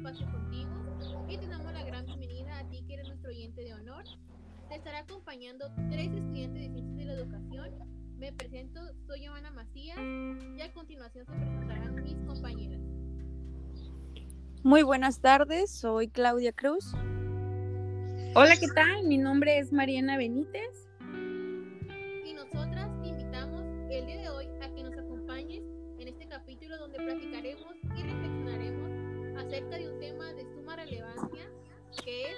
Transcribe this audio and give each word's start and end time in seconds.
espacio 0.00 0.26
contigo 0.32 0.70
y 1.28 1.36
te 1.36 1.46
damos 1.46 1.72
la 1.72 1.84
gran 1.84 2.06
bienvenida 2.06 2.58
a 2.58 2.68
ti 2.70 2.82
que 2.86 2.94
eres 2.94 3.06
nuestro 3.06 3.30
oyente 3.30 3.62
de 3.62 3.74
honor. 3.74 4.04
Te 4.68 4.76
estará 4.76 5.00
acompañando 5.00 5.66
tres 5.90 6.10
estudiantes 6.10 6.62
de 6.62 6.70
Ciencias 6.70 6.96
de 6.96 7.04
la 7.04 7.12
Educación. 7.12 7.70
Me 8.16 8.32
presento, 8.32 8.80
soy 9.06 9.26
Joana 9.26 9.50
Macías 9.50 9.98
y 10.56 10.60
a 10.62 10.72
continuación 10.72 11.26
se 11.26 11.32
presentarán 11.32 12.02
mis 12.02 12.16
compañeras. 12.26 12.80
Muy 14.62 14.82
buenas 14.82 15.20
tardes, 15.20 15.70
soy 15.70 16.08
Claudia 16.08 16.52
Cruz. 16.52 16.94
Hola, 18.34 18.56
¿qué 18.58 18.68
tal? 18.74 19.06
Mi 19.06 19.18
nombre 19.18 19.58
es 19.58 19.70
Mariana 19.70 20.16
Benítez. 20.16 20.88
Y 22.24 22.32
nosotras 22.32 22.88
te 23.02 23.08
invitamos 23.08 23.62
el 23.90 24.06
día 24.06 24.16
de 24.16 24.28
hoy 24.30 24.46
a 24.62 24.74
que 24.74 24.82
nos 24.82 24.94
acompañes 24.94 25.62
en 25.98 26.08
este 26.08 26.26
capítulo 26.26 26.78
donde 26.78 26.98
platicaremos 26.98 27.69
acerca 29.50 29.78
de 29.78 29.90
un 29.90 29.98
tema 29.98 30.32
de 30.34 30.44
suma 30.54 30.76
relevancia 30.76 31.50
que 32.04 32.22
es 32.22 32.36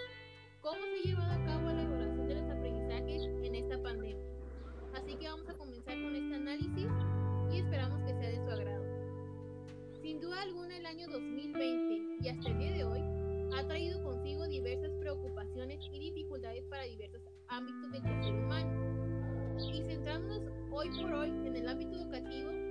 cómo 0.62 0.78
se 0.80 0.96
ha 0.96 1.10
llevado 1.10 1.30
a 1.30 1.44
cabo 1.44 1.70
la 1.70 1.82
evaluación 1.82 2.26
de 2.26 2.34
los 2.36 2.50
aprendizajes 2.50 3.22
en 3.44 3.54
esta 3.54 3.82
pandemia. 3.82 4.24
Así 4.94 5.16
que 5.16 5.28
vamos 5.28 5.46
a 5.46 5.52
comenzar 5.52 5.94
con 6.02 6.16
este 6.16 6.34
análisis 6.34 6.88
y 7.52 7.58
esperamos 7.58 8.00
que 8.04 8.14
sea 8.14 8.30
de 8.30 8.36
su 8.36 8.50
agrado. 8.50 8.84
Sin 10.00 10.20
duda 10.22 10.40
alguna 10.40 10.74
el 10.74 10.86
año 10.86 11.06
2020 11.08 12.16
y 12.22 12.28
hasta 12.28 12.48
el 12.48 12.58
día 12.58 12.72
de 12.72 12.84
hoy 12.84 13.00
ha 13.58 13.66
traído 13.66 14.02
consigo 14.02 14.48
diversas 14.48 14.92
preocupaciones 14.98 15.80
y 15.92 15.98
dificultades 15.98 16.64
para 16.70 16.84
diversos 16.84 17.20
ámbitos 17.48 17.92
del 17.92 18.02
ser 18.02 18.34
humano. 18.34 19.60
Y 19.70 19.82
centrándonos 19.82 20.50
hoy 20.70 20.88
por 20.98 21.12
hoy 21.12 21.28
en 21.28 21.56
el 21.56 21.68
ámbito 21.68 21.94
educativo, 21.94 22.61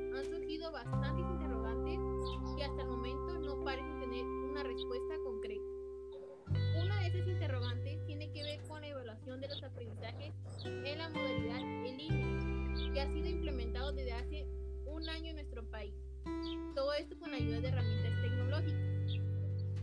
ayuda 17.42 17.62
de 17.62 17.68
herramientas 17.70 18.22
tecnológicas. 18.22 18.82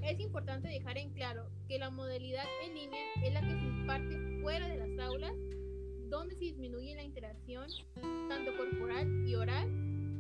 Es 0.03 0.21
importante 0.21 0.69
dejar 0.69 0.97
en 0.97 1.11
claro 1.11 1.51
que 1.67 1.79
la 1.79 1.91
modalidad 1.91 2.45
en 2.65 2.75
línea 2.75 3.01
es 3.23 3.33
la 3.33 3.41
que 3.41 3.59
se 3.59 3.67
imparte 3.67 4.41
fuera 4.41 4.69
de 4.69 4.77
las 4.77 5.07
aulas, 5.07 5.35
donde 6.09 6.35
se 6.37 6.45
disminuye 6.45 6.95
la 6.95 7.03
interacción 7.03 7.67
tanto 8.29 8.57
corporal 8.57 9.07
y 9.27 9.35
oral, 9.35 9.69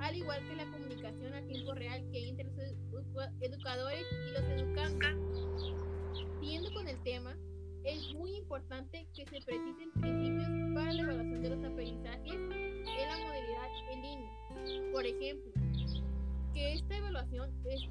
al 0.00 0.16
igual 0.16 0.46
que 0.46 0.56
la 0.56 0.70
comunicación 0.70 1.32
a 1.32 1.42
tiempo 1.46 1.74
real 1.74 2.04
que 2.10 2.18
hay 2.18 2.28
entre 2.30 2.44
los 2.44 3.06
educadores 3.40 4.04
y 4.28 4.32
los 4.32 4.42
educantes. 4.42 4.67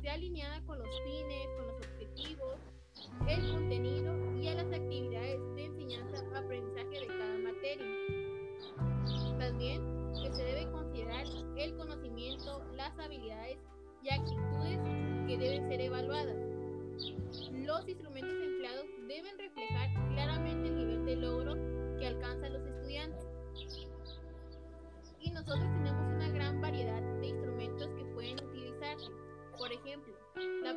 Esté 0.08 0.12
alineada 0.12 0.62
con 0.66 0.80
los 0.80 0.88
fines, 1.04 1.48
con 1.58 1.68
los 1.68 1.76
objetivos, 1.76 2.56
el 3.28 3.52
contenido 3.52 4.42
y 4.42 4.48
a 4.48 4.54
las 4.54 4.74
actividades 4.74 5.56
de 5.56 5.66
enseñanza-aprendizaje 5.66 7.00
de 7.02 7.08
cada 7.08 7.38
materia. 7.40 7.86
También 9.38 9.82
que 10.14 10.32
se 10.34 10.44
debe 10.44 10.72
considerar 10.72 11.26
el 11.58 11.76
conocimiento, 11.76 12.64
las 12.76 12.98
habilidades 12.98 13.58
y 14.02 14.10
actitudes 14.10 14.80
que 15.28 15.38
deben 15.38 15.68
ser 15.68 15.82
evaluadas. 15.82 16.38
Los 17.52 17.88
instrumentos 17.90 18.44
empleados 18.44 18.86
deben 19.10 19.38
reflejar 19.38 19.90
claramente 20.14 20.68
el 20.70 20.76
nivel 20.78 21.06
de 21.06 21.16
logro 21.18 21.56
que 22.00 22.08
alcanzan 22.08 22.47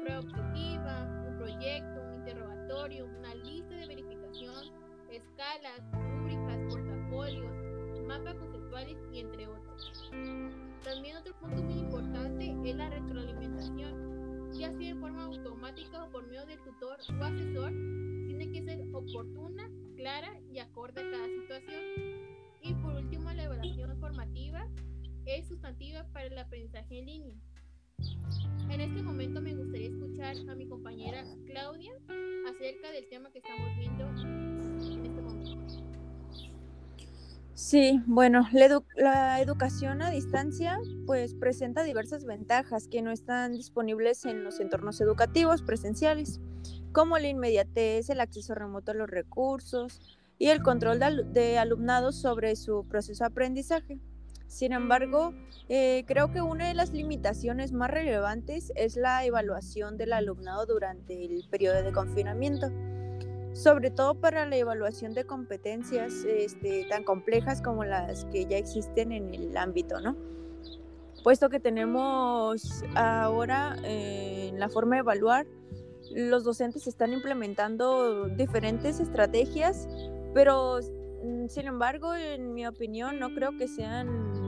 prueba 0.00 0.20
objetiva, 0.20 1.24
un 1.28 1.36
proyecto, 1.36 2.02
un 2.02 2.14
interrogatorio, 2.14 3.06
una 3.06 3.34
lista 3.34 3.74
de 3.74 3.86
verificación, 3.86 4.64
escalas, 5.10 5.80
rúbricas, 5.92 6.58
portafolios, 6.68 7.70
mapas 8.06 8.34
conceptuales 8.36 8.96
y 9.12 9.20
entre 9.20 9.46
otros. 9.46 10.10
También 10.84 11.16
otro 11.16 11.34
punto 11.38 11.62
muy 11.62 11.78
importante 11.80 12.56
es 12.64 12.76
la 12.76 12.90
retroalimentación, 12.90 14.52
ya 14.52 14.72
sea 14.72 14.88
en 14.88 15.00
forma 15.00 15.24
automática 15.24 16.04
o 16.04 16.10
por 16.10 16.26
medio 16.26 16.46
del 16.46 16.58
tutor 16.62 16.98
o 17.20 17.24
asesor, 17.24 17.72
tiene 18.26 18.50
que 18.50 18.64
ser 18.64 18.80
oportuna, 18.94 19.70
clara 19.96 20.40
y 20.50 20.58
acorde 20.58 21.02
a 21.02 21.10
cada 21.10 21.26
situación. 21.26 21.80
Y 22.62 22.74
por 22.74 22.94
último, 22.94 23.32
la 23.32 23.44
evaluación 23.44 23.98
formativa 24.00 24.66
es 25.26 25.48
sustantiva 25.48 26.04
para 26.12 26.26
el 26.26 26.38
aprendizaje 26.38 26.98
en 26.98 27.06
línea. 27.06 27.36
En 28.80 28.88
este 28.88 29.02
momento 29.02 29.42
me 29.42 29.54
gustaría 29.54 29.88
escuchar 29.90 30.36
a 30.48 30.54
mi 30.54 30.66
compañera 30.66 31.22
Claudia 31.44 31.92
acerca 32.48 32.90
del 32.90 33.06
tema 33.10 33.30
que 33.30 33.40
estamos 33.40 33.76
viendo 33.76 34.04
en 34.08 35.04
este 35.04 35.20
momento. 35.20 35.66
Sí, 37.52 38.00
bueno, 38.06 38.48
la, 38.96 39.38
educación 39.42 40.00
a 40.00 40.08
distancia 40.08 40.78
pues 41.04 41.34
presenta 41.34 41.82
diversas 41.82 42.24
ventajas 42.24 42.88
que 42.88 43.02
no 43.02 43.10
están 43.10 43.52
disponibles 43.52 44.24
en 44.24 44.44
los 44.44 44.60
entornos 44.60 44.98
educativos 45.02 45.60
presenciales, 45.60 46.40
como 46.92 47.18
la 47.18 47.28
inmediatez, 47.28 48.08
el 48.08 48.20
acceso 48.20 48.54
remoto 48.54 48.92
a 48.92 48.94
los 48.94 49.10
recursos 49.10 50.18
y 50.38 50.46
el 50.46 50.62
control 50.62 50.98
de, 51.00 51.24
de 51.30 51.58
alumnados 51.58 52.18
sobre 52.18 52.56
su 52.56 52.86
proceso 52.88 53.24
de 53.24 53.28
aprendizaje. 53.28 54.00
Sin 54.50 54.72
embargo, 54.72 55.32
eh, 55.68 56.02
creo 56.08 56.32
que 56.32 56.42
una 56.42 56.66
de 56.66 56.74
las 56.74 56.90
limitaciones 56.90 57.70
más 57.70 57.88
relevantes 57.88 58.72
es 58.74 58.96
la 58.96 59.24
evaluación 59.24 59.96
del 59.96 60.12
alumnado 60.12 60.66
durante 60.66 61.24
el 61.24 61.44
periodo 61.48 61.84
de 61.84 61.92
confinamiento, 61.92 62.66
sobre 63.52 63.92
todo 63.92 64.16
para 64.16 64.46
la 64.46 64.56
evaluación 64.56 65.14
de 65.14 65.24
competencias 65.24 66.24
este, 66.24 66.84
tan 66.90 67.04
complejas 67.04 67.62
como 67.62 67.84
las 67.84 68.24
que 68.24 68.44
ya 68.46 68.58
existen 68.58 69.12
en 69.12 69.32
el 69.32 69.56
ámbito, 69.56 70.00
¿no? 70.00 70.16
Puesto 71.22 71.48
que 71.48 71.60
tenemos 71.60 72.82
ahora 72.96 73.76
eh, 73.84 74.50
la 74.56 74.68
forma 74.68 74.96
de 74.96 75.00
evaluar, 75.00 75.46
los 76.12 76.42
docentes 76.42 76.88
están 76.88 77.12
implementando 77.12 78.26
diferentes 78.26 78.98
estrategias, 78.98 79.88
pero 80.34 80.80
mm, 81.22 81.46
sin 81.46 81.68
embargo, 81.68 82.16
en 82.16 82.52
mi 82.52 82.66
opinión, 82.66 83.20
no 83.20 83.32
creo 83.32 83.56
que 83.56 83.68
sean 83.68 84.39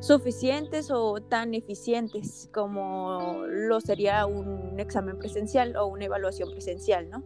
suficientes 0.00 0.90
o 0.90 1.20
tan 1.20 1.54
eficientes 1.54 2.48
como 2.52 3.44
lo 3.46 3.80
sería 3.80 4.26
un 4.26 4.78
examen 4.78 5.18
presencial 5.18 5.76
o 5.76 5.86
una 5.86 6.04
evaluación 6.04 6.50
presencial, 6.50 7.08
¿no? 7.10 7.24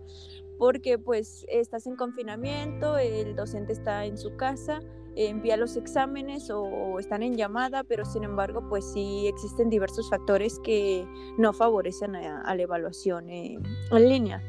Porque 0.58 0.98
pues 0.98 1.46
estás 1.48 1.86
en 1.86 1.96
confinamiento, 1.96 2.98
el 2.98 3.34
docente 3.34 3.72
está 3.72 4.04
en 4.04 4.18
su 4.18 4.36
casa, 4.36 4.80
envía 5.16 5.56
los 5.56 5.76
exámenes 5.76 6.50
o 6.50 6.98
están 6.98 7.22
en 7.22 7.36
llamada, 7.36 7.82
pero 7.82 8.04
sin 8.04 8.24
embargo 8.24 8.68
pues 8.68 8.84
sí 8.92 9.26
existen 9.26 9.70
diversos 9.70 10.08
factores 10.10 10.60
que 10.60 11.06
no 11.38 11.52
favorecen 11.52 12.14
a, 12.14 12.54
la 12.54 12.62
evaluación 12.62 13.30
en 13.30 13.62
línea. 13.90 14.42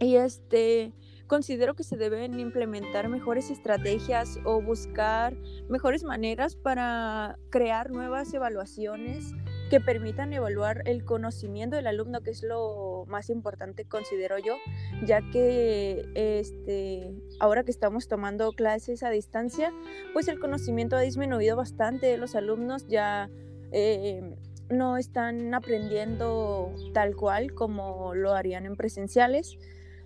Y 0.00 0.16
este, 0.16 0.92
considero 1.28 1.76
que 1.76 1.84
se 1.84 1.96
deben 1.96 2.40
implementar 2.40 3.08
mejores 3.08 3.50
estrategias 3.50 4.40
o 4.44 4.60
buscar 4.60 5.36
mejores 5.68 6.02
maneras 6.02 6.56
para 6.56 7.38
crear 7.50 7.90
nuevas 7.90 8.32
evaluaciones 8.34 9.34
que 9.70 9.80
permitan 9.80 10.32
evaluar 10.32 10.82
el 10.86 11.04
conocimiento 11.04 11.76
del 11.76 11.86
alumno, 11.86 12.22
que 12.22 12.30
es 12.30 12.42
lo 12.42 13.04
más 13.06 13.28
importante, 13.28 13.84
considero 13.84 14.38
yo, 14.38 14.56
ya 15.04 15.20
que 15.30 16.08
este, 16.14 17.12
ahora 17.38 17.64
que 17.64 17.70
estamos 17.70 18.08
tomando 18.08 18.52
clases 18.52 19.02
a 19.02 19.10
distancia, 19.10 19.72
pues 20.14 20.28
el 20.28 20.40
conocimiento 20.40 20.96
ha 20.96 21.00
disminuido 21.00 21.56
bastante, 21.56 22.16
los 22.16 22.34
alumnos 22.34 22.88
ya 22.88 23.28
eh, 23.70 24.34
no 24.70 24.96
están 24.96 25.52
aprendiendo 25.54 26.74
tal 26.94 27.14
cual 27.14 27.52
como 27.52 28.14
lo 28.14 28.32
harían 28.32 28.64
en 28.64 28.76
presenciales, 28.76 29.58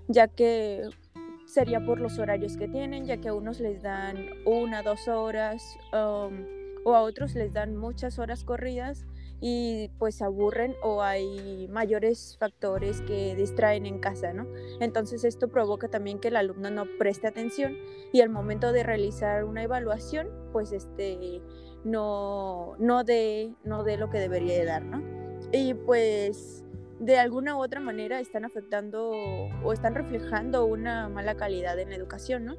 ya 0.08 0.26
que 0.26 0.90
sería 1.52 1.84
por 1.84 2.00
los 2.00 2.18
horarios 2.18 2.56
que 2.56 2.66
tienen, 2.66 3.04
ya 3.04 3.18
que 3.18 3.28
a 3.28 3.34
unos 3.34 3.60
les 3.60 3.82
dan 3.82 4.16
una, 4.46 4.82
dos 4.82 5.06
horas 5.06 5.62
um, 5.92 6.46
o 6.84 6.94
a 6.94 7.02
otros 7.02 7.34
les 7.34 7.52
dan 7.52 7.76
muchas 7.76 8.18
horas 8.18 8.42
corridas 8.42 9.04
y 9.38 9.90
pues 9.98 10.22
aburren 10.22 10.74
o 10.82 11.02
hay 11.02 11.68
mayores 11.68 12.38
factores 12.38 13.02
que 13.02 13.34
distraen 13.34 13.84
en 13.84 13.98
casa, 13.98 14.32
¿no? 14.32 14.46
Entonces 14.80 15.24
esto 15.24 15.48
provoca 15.48 15.88
también 15.88 16.20
que 16.20 16.28
el 16.28 16.36
alumno 16.36 16.70
no 16.70 16.86
preste 16.98 17.26
atención 17.26 17.76
y 18.14 18.22
al 18.22 18.30
momento 18.30 18.72
de 18.72 18.84
realizar 18.84 19.44
una 19.44 19.62
evaluación, 19.62 20.28
pues 20.52 20.72
este 20.72 21.42
no 21.84 22.76
no 22.78 23.04
dé 23.04 23.52
no 23.64 23.84
de 23.84 23.98
lo 23.98 24.08
que 24.08 24.20
debería 24.20 24.56
de 24.56 24.64
dar, 24.64 24.84
¿no? 24.84 25.02
Y 25.52 25.74
pues 25.74 26.64
de 27.02 27.18
alguna 27.18 27.56
u 27.56 27.62
otra 27.62 27.80
manera 27.80 28.20
están 28.20 28.44
afectando 28.44 29.10
o 29.10 29.72
están 29.72 29.94
reflejando 29.94 30.64
una 30.64 31.08
mala 31.08 31.34
calidad 31.36 31.76
en 31.80 31.90
la 31.90 31.96
educación, 31.96 32.44
¿no? 32.44 32.56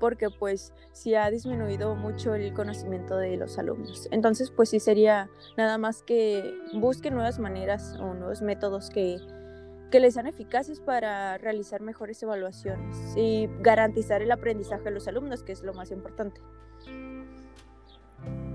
Porque 0.00 0.30
pues 0.30 0.72
sí 0.92 1.14
ha 1.14 1.30
disminuido 1.30 1.94
mucho 1.94 2.34
el 2.34 2.54
conocimiento 2.54 3.18
de 3.18 3.36
los 3.36 3.58
alumnos. 3.58 4.08
Entonces 4.10 4.50
pues 4.50 4.70
sí 4.70 4.80
sería 4.80 5.28
nada 5.58 5.76
más 5.76 6.02
que 6.02 6.54
busquen 6.72 7.14
nuevas 7.14 7.38
maneras 7.38 7.96
o 8.00 8.14
nuevos 8.14 8.40
métodos 8.40 8.88
que, 8.88 9.18
que 9.90 10.00
les 10.00 10.14
sean 10.14 10.26
eficaces 10.26 10.80
para 10.80 11.36
realizar 11.36 11.82
mejores 11.82 12.22
evaluaciones 12.22 13.14
y 13.14 13.50
garantizar 13.60 14.22
el 14.22 14.32
aprendizaje 14.32 14.84
de 14.84 14.90
los 14.92 15.06
alumnos, 15.06 15.42
que 15.42 15.52
es 15.52 15.62
lo 15.62 15.74
más 15.74 15.90
importante. 15.90 16.40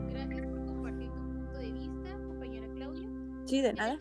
Gracias 0.09 0.47
por 0.47 0.65
compartir 0.65 1.11
tu 1.11 1.19
punto 1.19 1.57
de 1.59 1.71
vista, 1.73 2.11
compañera 2.25 2.67
Claudia. 2.73 3.07
Sí, 3.45 3.61
de 3.61 3.73
nada. 3.73 3.97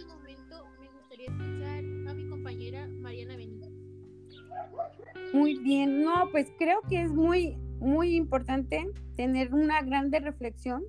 Muy 5.32 5.58
bien, 5.58 6.02
no, 6.02 6.30
pues 6.30 6.50
creo 6.58 6.80
que 6.88 7.02
es 7.02 7.12
muy, 7.12 7.58
muy 7.80 8.16
importante 8.16 8.88
tener 9.14 9.52
una 9.52 9.82
grande 9.82 10.20
reflexión 10.20 10.84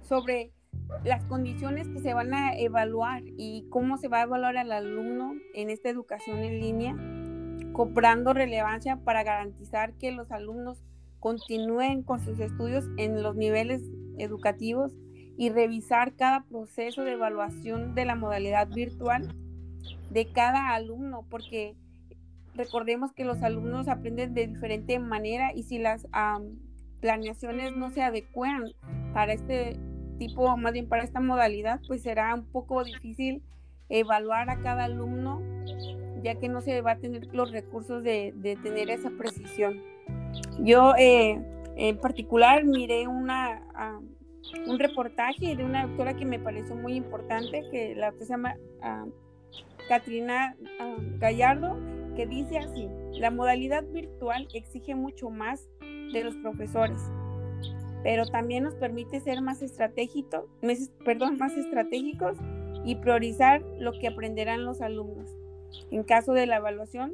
sobre 0.00 0.52
las 1.04 1.24
condiciones 1.24 1.88
que 1.88 2.00
se 2.00 2.14
van 2.14 2.32
a 2.32 2.56
evaluar 2.56 3.22
y 3.36 3.66
cómo 3.70 3.98
se 3.98 4.08
va 4.08 4.20
a 4.20 4.22
evaluar 4.22 4.56
al 4.56 4.72
alumno 4.72 5.34
en 5.54 5.70
esta 5.70 5.90
educación 5.90 6.38
en 6.38 6.60
línea, 6.60 6.96
cobrando 7.72 8.32
relevancia 8.32 8.96
para 8.96 9.22
garantizar 9.22 9.92
que 9.94 10.12
los 10.12 10.30
alumnos 10.30 10.82
continúen 11.20 12.02
con 12.02 12.20
sus 12.20 12.40
estudios 12.40 12.86
en 12.96 13.22
los 13.22 13.36
niveles 13.36 13.82
educativos 14.18 14.92
y 15.36 15.50
revisar 15.50 16.14
cada 16.14 16.44
proceso 16.44 17.02
de 17.02 17.12
evaluación 17.12 17.94
de 17.94 18.04
la 18.04 18.14
modalidad 18.14 18.68
virtual 18.68 19.28
de 20.10 20.30
cada 20.32 20.74
alumno, 20.74 21.26
porque 21.28 21.76
recordemos 22.56 23.12
que 23.12 23.24
los 23.24 23.42
alumnos 23.42 23.88
aprenden 23.88 24.34
de 24.34 24.46
diferente 24.46 24.98
manera 24.98 25.52
y 25.54 25.64
si 25.64 25.78
las 25.78 26.06
planeaciones 27.00 27.76
no 27.76 27.90
se 27.90 28.02
adecuan 28.02 28.64
para 29.12 29.32
este 29.32 29.78
tipo, 30.18 30.56
más 30.56 30.72
bien 30.72 30.88
para 30.88 31.02
esta 31.02 31.20
modalidad, 31.20 31.80
pues 31.86 32.02
será 32.02 32.34
un 32.34 32.44
poco 32.46 32.84
difícil 32.84 33.42
evaluar 33.88 34.48
a 34.50 34.60
cada 34.60 34.84
alumno, 34.84 35.42
ya 36.22 36.36
que 36.36 36.48
no 36.48 36.60
se 36.60 36.80
va 36.80 36.92
a 36.92 36.98
tener 36.98 37.26
los 37.34 37.50
recursos 37.50 38.02
de, 38.02 38.32
tener 38.62 38.90
esa 38.90 39.10
precisión. 39.10 39.82
Yo 40.60 40.94
eh, 40.96 41.40
en 41.76 41.98
particular 41.98 42.64
miré 42.64 43.06
una, 43.08 43.62
un 44.66 44.78
reportaje 44.78 45.56
de 45.56 45.64
una 45.64 45.86
doctora 45.86 46.14
que 46.14 46.24
me 46.24 46.38
pareció 46.38 46.74
muy 46.76 46.94
importante, 46.94 47.64
que 47.70 47.94
la 47.94 48.12
se 48.12 48.26
llama 48.26 48.54
uh, 48.78 49.10
Katrina 49.88 50.56
Gallardo, 51.18 51.76
que 52.14 52.26
dice 52.26 52.58
así, 52.58 52.88
la 53.12 53.30
modalidad 53.30 53.84
virtual 53.84 54.48
exige 54.54 54.94
mucho 54.94 55.30
más 55.30 55.68
de 55.80 56.24
los 56.24 56.36
profesores, 56.36 57.00
pero 58.02 58.26
también 58.26 58.64
nos 58.64 58.74
permite 58.74 59.20
ser 59.20 59.40
más 59.40 59.62
estratégicos, 59.62 60.44
perdón, 61.04 61.38
más 61.38 61.56
estratégicos 61.56 62.36
y 62.84 62.96
priorizar 62.96 63.62
lo 63.78 63.92
que 63.92 64.08
aprenderán 64.08 64.64
los 64.64 64.80
alumnos. 64.80 65.30
En 65.90 66.04
caso 66.04 66.32
de 66.32 66.46
la 66.46 66.56
evaluación, 66.56 67.12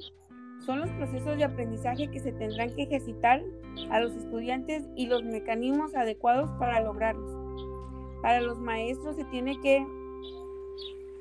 son 0.64 0.81
los 0.81 0.91
procesos 0.91 1.37
de 1.37 1.44
aprendizaje 1.44 2.08
que 2.08 2.20
se 2.20 2.32
tendrán 2.32 2.75
que 2.75 2.82
ejercitar 2.82 3.43
a 3.91 4.00
los 4.00 4.14
estudiantes 4.14 4.85
y 4.94 5.06
los 5.06 5.23
mecanismos 5.23 5.94
adecuados 5.94 6.50
para 6.58 6.81
lograrlos. 6.81 7.38
Para 8.20 8.43
los 8.43 8.58
maestros 8.58 9.17
se 9.17 9.25
tiene 9.25 9.58
que 9.61 9.87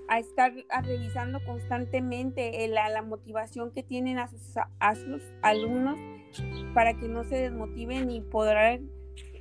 a 0.10 0.18
estar 0.18 0.52
a 0.70 0.82
revisando 0.82 1.40
constantemente 1.46 2.68
la, 2.68 2.90
la, 2.90 3.04
motivación 3.04 3.72
que 3.72 3.84
tienen 3.84 4.18
a 4.18 4.28
sus, 4.28 4.56
a 4.80 4.96
sus, 4.96 5.22
alumnos 5.44 6.00
para 6.74 6.96
que 6.96 7.08
no 7.08 7.24
se 7.24 7.36
desmotiven 7.36 8.10
y 8.10 8.22
podrán 8.22 8.90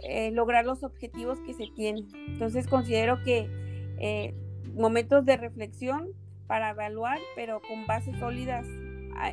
eh, 0.02 0.30
lograr 0.30 0.66
los 0.66 0.82
objetivos 0.84 1.40
que 1.40 1.54
se 1.54 1.66
tienen. 1.74 2.06
Entonces 2.28 2.66
considero 2.66 3.22
que 3.24 3.48
eh, 3.98 4.34
momentos 4.74 5.24
de 5.24 5.38
reflexión 5.38 6.08
para 6.46 6.70
evaluar, 6.70 7.18
pero 7.34 7.60
con 7.66 7.86
bases 7.86 8.18
sólidas 8.18 8.66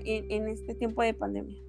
en, 0.05 0.31
en 0.31 0.47
este 0.47 0.73
tiempo 0.73 1.01
de 1.01 1.13
pandemia. 1.13 1.64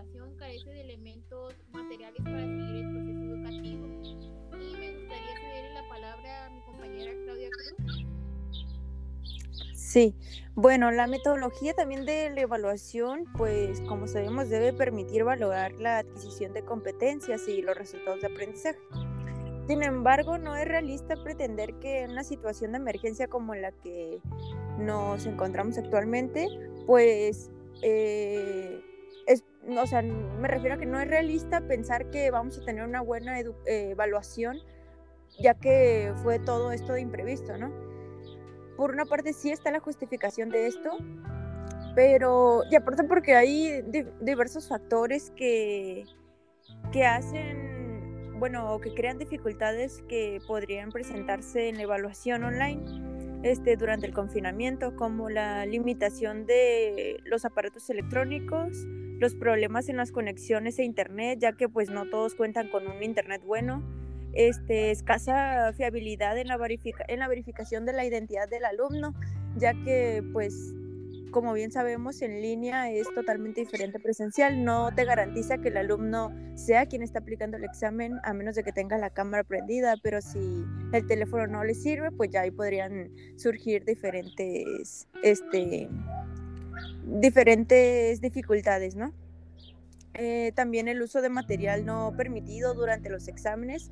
Población 0.00 0.34
carece 0.36 0.70
de 0.70 0.80
elementos 0.80 1.54
materiales 1.72 2.22
para 2.22 2.40
seguir 2.40 2.76
el 2.76 2.92
proceso 2.92 3.22
educativo. 3.22 3.86
Y 4.58 4.76
me 4.76 4.92
gustaría 4.94 5.36
cederle 5.40 5.74
la 5.74 5.88
palabra 5.88 6.46
a 6.46 6.50
mi 6.50 6.60
compañera 6.62 7.12
Claudia 7.24 7.48
Cruz. 7.50 8.06
Sí, 9.74 10.14
bueno, 10.54 10.90
la 10.90 11.06
metodología 11.06 11.74
también 11.74 12.06
de 12.06 12.30
la 12.30 12.40
evaluación, 12.42 13.26
pues 13.36 13.80
como 13.82 14.06
sabemos, 14.06 14.48
debe 14.48 14.72
permitir 14.72 15.24
valorar 15.24 15.72
la 15.72 15.98
adquisición 15.98 16.52
de 16.52 16.64
competencias 16.64 17.46
y 17.48 17.60
los 17.60 17.76
resultados 17.76 18.20
de 18.20 18.28
aprendizaje. 18.28 18.78
Sin 19.66 19.82
embargo, 19.82 20.38
no 20.38 20.56
es 20.56 20.66
realista 20.66 21.16
pretender 21.22 21.74
que 21.74 22.02
en 22.02 22.12
una 22.12 22.24
situación 22.24 22.72
de 22.72 22.78
emergencia 22.78 23.28
como 23.28 23.54
la 23.54 23.72
que 23.72 24.20
nos 24.78 25.26
encontramos 25.26 25.76
actualmente, 25.76 26.46
pues, 26.86 27.50
eh, 27.82 28.80
o 29.78 29.86
sea, 29.86 30.02
me 30.02 30.48
refiero 30.48 30.76
a 30.76 30.78
que 30.78 30.86
no 30.86 31.00
es 31.00 31.08
realista 31.08 31.60
pensar 31.60 32.10
que 32.10 32.30
vamos 32.30 32.58
a 32.58 32.64
tener 32.64 32.84
una 32.84 33.00
buena 33.00 33.40
eh, 33.40 33.54
evaluación, 33.66 34.58
ya 35.38 35.54
que 35.54 36.12
fue 36.22 36.38
todo 36.38 36.72
esto 36.72 36.92
de 36.92 37.00
imprevisto, 37.00 37.56
¿no? 37.56 37.90
por 38.80 38.92
una 38.92 39.04
parte 39.04 39.34
sí 39.34 39.50
está 39.50 39.70
la 39.70 39.80
justificación 39.80 40.48
de 40.48 40.66
esto, 40.66 40.96
pero 41.94 42.62
y 42.70 42.76
aparte 42.76 43.04
porque 43.04 43.34
hay 43.34 43.82
diversos 44.22 44.68
factores 44.68 45.30
que, 45.36 46.06
que 46.90 47.04
hacen, 47.04 48.38
bueno, 48.38 48.80
que 48.80 48.94
crean 48.94 49.18
dificultades 49.18 50.02
que 50.08 50.40
podrían 50.48 50.92
presentarse 50.92 51.68
en 51.68 51.76
la 51.76 51.82
evaluación 51.82 52.42
online 52.42 52.80
este, 53.42 53.76
durante 53.76 54.06
el 54.06 54.14
confinamiento, 54.14 54.96
como 54.96 55.28
la 55.28 55.66
limitación 55.66 56.46
de 56.46 57.20
los 57.26 57.44
aparatos 57.44 57.90
electrónicos, 57.90 58.86
los 59.20 59.34
problemas 59.34 59.88
en 59.88 59.98
las 59.98 60.10
conexiones 60.10 60.78
a 60.78 60.82
internet, 60.82 61.38
ya 61.40 61.52
que 61.52 61.68
pues 61.68 61.90
no 61.90 62.08
todos 62.08 62.34
cuentan 62.34 62.68
con 62.68 62.86
un 62.88 63.02
internet 63.02 63.42
bueno, 63.46 63.84
este, 64.32 64.90
escasa 64.90 65.72
fiabilidad 65.74 66.38
en 66.38 66.48
la, 66.48 66.58
en 67.08 67.18
la 67.18 67.28
verificación 67.28 67.84
de 67.84 67.92
la 67.92 68.04
identidad 68.04 68.48
del 68.48 68.64
alumno, 68.64 69.14
ya 69.56 69.74
que 69.84 70.24
pues 70.32 70.74
como 71.30 71.52
bien 71.52 71.70
sabemos, 71.70 72.22
en 72.22 72.42
línea 72.42 72.90
es 72.90 73.06
totalmente 73.14 73.60
diferente 73.60 74.00
presencial. 74.00 74.64
No 74.64 74.92
te 74.94 75.04
garantiza 75.04 75.58
que 75.58 75.68
el 75.68 75.76
alumno 75.76 76.32
sea 76.54 76.86
quien 76.86 77.02
está 77.02 77.20
aplicando 77.20 77.56
el 77.56 77.64
examen, 77.64 78.18
a 78.24 78.34
menos 78.34 78.56
de 78.56 78.64
que 78.64 78.72
tenga 78.72 78.98
la 78.98 79.10
cámara 79.10 79.44
prendida, 79.44 79.94
pero 80.02 80.20
si 80.20 80.64
el 80.92 81.06
teléfono 81.06 81.46
no 81.46 81.64
le 81.64 81.74
sirve, 81.74 82.10
pues 82.10 82.30
ya 82.30 82.42
ahí 82.42 82.50
podrían 82.50 83.10
surgir 83.36 83.84
diferentes, 83.84 85.08
este, 85.22 85.88
diferentes 87.18 88.20
dificultades, 88.20 88.96
¿no? 88.96 89.12
Eh, 90.14 90.52
también 90.54 90.88
el 90.88 91.00
uso 91.02 91.22
de 91.22 91.28
material 91.28 91.84
no 91.84 92.14
permitido 92.16 92.74
durante 92.74 93.10
los 93.10 93.28
exámenes 93.28 93.90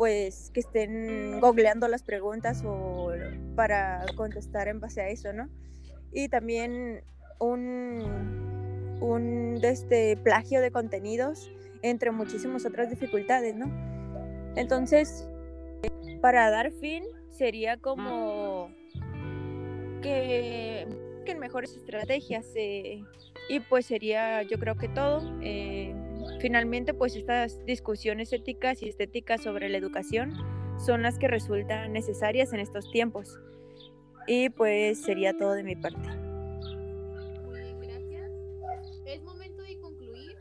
pues 0.00 0.50
que 0.54 0.60
estén 0.60 1.40
googleando 1.40 1.86
las 1.86 2.02
preguntas 2.02 2.62
o 2.64 3.12
para 3.54 4.06
contestar 4.16 4.66
en 4.68 4.80
base 4.80 5.02
a 5.02 5.10
eso, 5.10 5.34
¿no? 5.34 5.50
Y 6.10 6.30
también 6.30 7.02
un, 7.38 8.98
un 9.02 9.58
este, 9.62 10.16
plagio 10.16 10.62
de 10.62 10.70
contenidos, 10.70 11.50
entre 11.82 12.12
muchísimas 12.12 12.64
otras 12.64 12.88
dificultades, 12.88 13.56
¿no? 13.56 13.70
Entonces, 14.56 15.28
para 16.22 16.48
dar 16.48 16.72
fin, 16.72 17.04
sería 17.28 17.76
como 17.76 18.70
que, 20.00 20.86
que 21.24 21.34
mejores 21.34 21.76
estrategias 21.76 22.46
eh, 22.54 23.02
y 23.48 23.60
pues 23.60 23.86
sería 23.86 24.42
yo 24.42 24.58
creo 24.58 24.76
que 24.76 24.88
todo. 24.88 25.22
Eh, 25.42 25.94
Finalmente, 26.40 26.94
pues 26.94 27.16
estas 27.16 27.64
discusiones 27.66 28.32
éticas 28.32 28.82
y 28.82 28.88
estéticas 28.88 29.42
sobre 29.42 29.68
la 29.68 29.78
educación 29.78 30.32
son 30.78 31.02
las 31.02 31.18
que 31.18 31.28
resultan 31.28 31.92
necesarias 31.92 32.52
en 32.52 32.60
estos 32.60 32.90
tiempos. 32.90 33.38
Y 34.26 34.50
pues 34.50 35.02
sería 35.02 35.36
todo 35.36 35.52
de 35.52 35.62
mi 35.62 35.76
parte. 35.76 35.98
Muy 37.44 37.60
bien, 37.60 37.80
gracias. 37.80 38.30
Es 39.06 39.22
momento 39.22 39.62
de 39.62 39.78
concluir. 39.80 40.36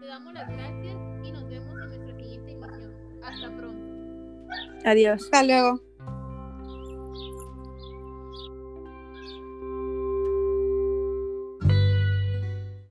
Te 0.00 0.06
damos 0.06 0.34
las 0.34 0.48
gracias 0.48 0.96
y 1.24 1.32
nos 1.32 1.48
vemos 1.48 1.80
en 1.82 1.88
nuestra 1.88 2.16
siguiente 2.16 2.52
emisión. 2.52 2.94
Hasta 3.22 3.56
pronto. 3.56 4.48
Adiós. 4.84 5.24
Hasta 5.24 5.42
luego. 5.42 5.93